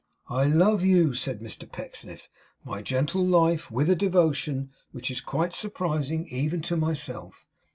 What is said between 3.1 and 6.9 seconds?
life, with a devotion which is quite surprising, even to